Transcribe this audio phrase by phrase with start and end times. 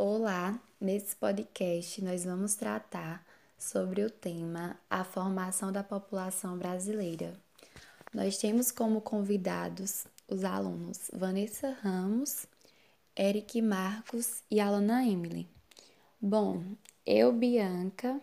[0.00, 3.26] Olá, nesse podcast nós vamos tratar
[3.58, 7.32] sobre o tema A formação da população brasileira.
[8.14, 12.46] Nós temos como convidados os alunos Vanessa Ramos,
[13.18, 15.48] Eric Marcos e Alana Emily.
[16.20, 16.62] Bom,
[17.04, 18.20] eu, Bianca,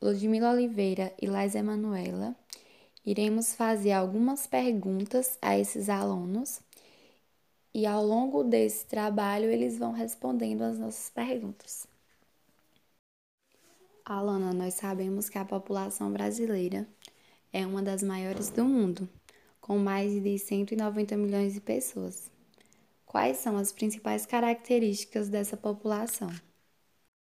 [0.00, 2.34] Ludmila Oliveira e Lais Emanuela
[3.06, 6.60] iremos fazer algumas perguntas a esses alunos
[7.74, 11.86] e ao longo desse trabalho eles vão respondendo as nossas perguntas.
[14.04, 16.86] Alana, nós sabemos que a população brasileira
[17.52, 19.08] é uma das maiores do mundo,
[19.60, 22.30] com mais de 190 milhões de pessoas.
[23.06, 26.30] Quais são as principais características dessa população?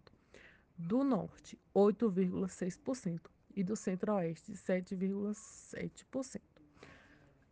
[0.77, 3.21] do Norte, 8,6%
[3.55, 6.39] e do Centro-Oeste, 7,7%.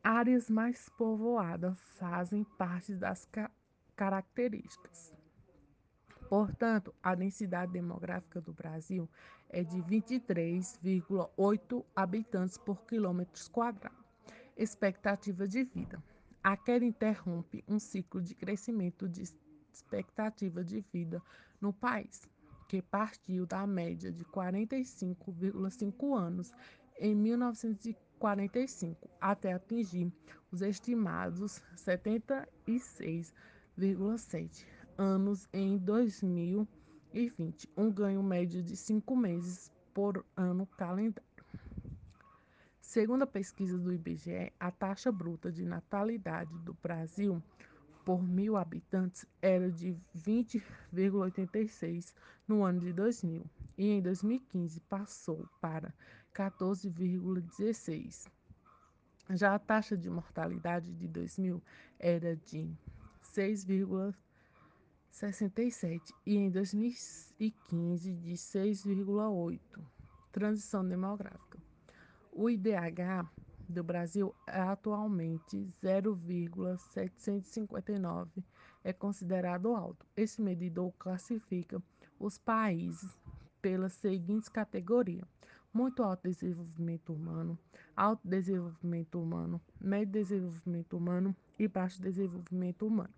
[0.03, 3.49] Áreas mais povoadas fazem parte das ca
[3.95, 5.16] características
[6.29, 9.09] Portanto, a densidade demográfica do Brasil
[9.49, 13.95] é de 23,8 habitantes por quilômetro quadrado.
[14.57, 16.03] Expectativa de vida.
[16.43, 19.23] A queda interrompe um ciclo de crescimento de
[19.71, 21.23] expectativa de vida
[21.61, 22.27] no país,
[22.67, 26.51] que partiu da média de 45,5 anos
[26.99, 30.11] em 1945 até atingir
[30.51, 34.65] os estimados 76,7
[34.97, 41.23] anos em 2020, um ganho médio de cinco meses por ano calendário.
[42.81, 47.43] Segundo a pesquisa do IBGE, a taxa bruta de natalidade do Brasil
[48.05, 52.13] por mil habitantes era de 20,86
[52.47, 53.45] no ano de 2000
[53.77, 55.93] e em 2015 passou para
[56.33, 58.27] 14,16.
[59.31, 61.61] Já a taxa de mortalidade de 2000
[61.99, 62.73] era de
[63.21, 64.15] 6,3
[65.17, 69.59] 67 e em 2015 de 6,8.
[70.31, 71.57] Transição demográfica.
[72.31, 73.27] O IDH
[73.67, 78.43] do Brasil é atualmente 0,759,
[78.83, 80.05] é considerado alto.
[80.15, 81.81] Esse medidor classifica
[82.19, 83.09] os países
[83.59, 85.27] pelas seguintes categorias:
[85.73, 87.57] muito alto desenvolvimento humano,
[87.95, 93.16] alto desenvolvimento humano, médio desenvolvimento humano e baixo desenvolvimento humano.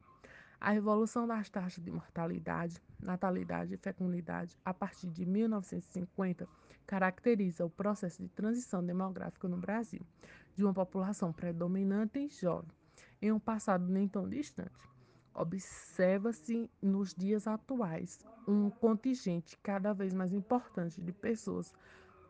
[0.61, 6.45] A evolução das taxas de mortalidade, natalidade e fecundidade a partir de 1950
[6.85, 10.01] caracteriza o processo de transição demográfica no Brasil,
[10.53, 12.69] de uma população predominante e jovem,
[13.21, 14.89] em um passado nem tão distante.
[15.33, 21.71] Observa-se nos dias atuais um contingente cada vez mais importante de pessoas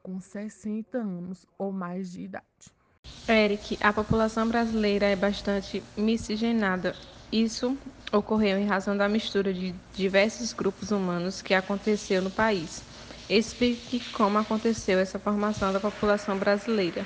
[0.04, 2.79] com 60 anos ou mais de idade.
[3.28, 6.96] Eric, a população brasileira é bastante miscigenada
[7.32, 7.78] isso
[8.12, 12.82] ocorreu em razão da mistura de diversos grupos humanos que aconteceu no país.
[13.30, 17.06] Explique como aconteceu essa formação da população brasileira.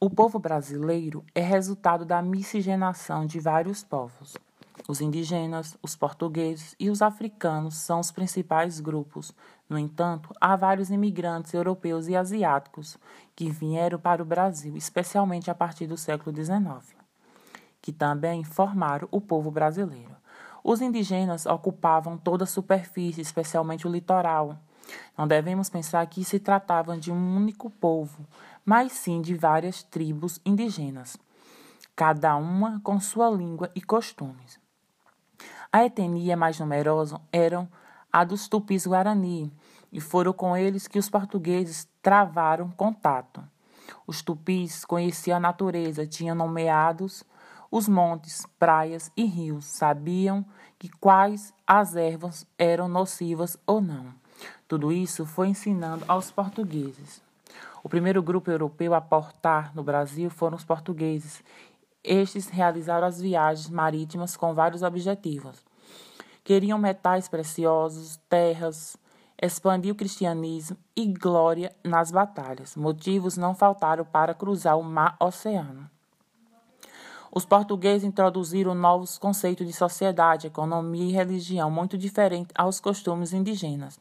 [0.00, 4.36] O povo brasileiro é resultado da miscigenação de vários povos.
[4.88, 9.32] Os indígenas, os portugueses e os africanos são os principais grupos.
[9.68, 12.96] No entanto, há vários imigrantes europeus e asiáticos
[13.34, 16.96] que vieram para o Brasil, especialmente a partir do século XIX
[17.86, 20.16] que também formaram o povo brasileiro.
[20.64, 24.58] Os indígenas ocupavam toda a superfície, especialmente o litoral.
[25.16, 28.26] Não devemos pensar que se tratava de um único povo,
[28.64, 31.16] mas sim de várias tribos indígenas.
[31.94, 34.58] cada uma com sua língua e costumes.
[35.76, 37.68] A etnia mais numerosa eram
[38.10, 39.52] a dos tupis guarani,
[39.92, 43.44] e foram com eles que os portugueses travaram contato.
[44.06, 47.22] Os tupis conheciam a natureza, tinham nomeados
[47.70, 50.46] os montes, praias e rios, sabiam
[50.78, 54.06] que quais as ervas eram nocivas ou não.
[54.66, 57.20] Tudo isso foi ensinando aos portugueses.
[57.84, 61.44] O primeiro grupo europeu a portar no Brasil foram os portugueses.
[62.06, 65.56] Estes realizaram as viagens marítimas com vários objetivos.
[66.44, 68.96] Queriam metais preciosos, terras,
[69.42, 72.76] expandir o cristianismo e glória nas batalhas.
[72.76, 75.90] Motivos não faltaram para cruzar o mar-oceano.
[77.34, 83.98] Os portugueses introduziram novos conceitos de sociedade, economia e religião muito diferentes aos costumes indígenas.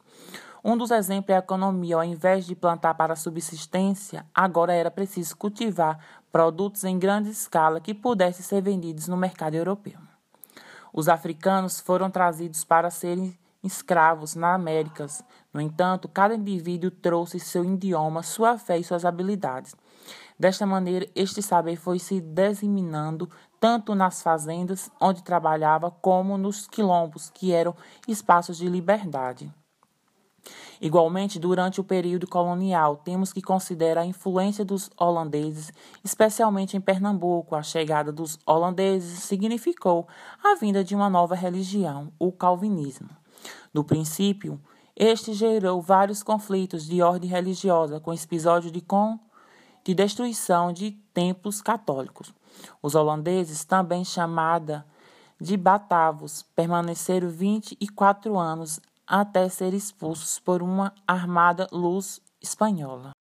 [0.68, 1.98] Um dos exemplos é a economia.
[1.98, 6.00] Ao invés de plantar para subsistência, agora era preciso cultivar
[6.32, 10.00] produtos em grande escala que pudessem ser vendidos no mercado europeu.
[10.92, 15.24] Os africanos foram trazidos para serem escravos na Américas.
[15.54, 19.76] No entanto, cada indivíduo trouxe seu idioma, sua fé e suas habilidades.
[20.40, 23.30] Desta maneira, este saber foi se disseminando
[23.60, 27.76] tanto nas fazendas onde trabalhava como nos quilombos, que eram
[28.08, 29.54] espaços de liberdade.
[30.82, 35.72] Igualmente, durante o período colonial, temos que considerar a influência dos holandeses,
[36.04, 37.56] especialmente em Pernambuco.
[37.56, 40.08] A chegada dos holandeses significou
[40.44, 43.10] a vinda de uma nova religião, o calvinismo.
[43.74, 44.60] No princípio,
[44.96, 48.82] este gerou vários conflitos de ordem religiosa, com episódios de
[49.84, 52.34] de destruição de templos católicos.
[52.82, 54.86] Os holandeses, também chamada
[55.40, 63.12] de Batavos, permaneceram 24 anos até ser expulsos por uma armada luz espanhola.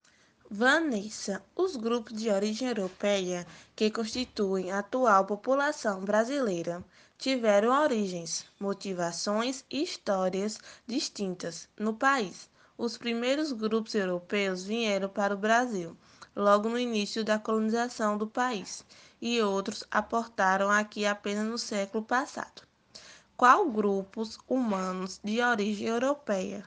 [0.50, 6.84] Vanessa, os grupos de origem europeia que constituem a atual população brasileira
[7.18, 12.48] tiveram origens, motivações e histórias distintas no país.
[12.76, 15.96] Os primeiros grupos europeus vieram para o Brasil
[16.36, 18.84] logo no início da colonização do país,
[19.20, 22.62] e outros aportaram aqui apenas no século passado.
[23.36, 26.64] Qual grupos humanos de origem europeia?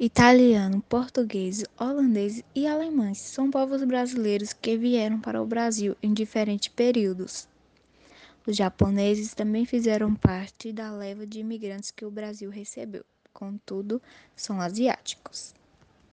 [0.00, 6.68] Italiano, português, holandês e alemães são povos brasileiros que vieram para o Brasil em diferentes
[6.68, 7.46] períodos.
[8.46, 14.00] Os japoneses também fizeram parte da leva de imigrantes que o Brasil recebeu, contudo,
[14.34, 15.54] são asiáticos.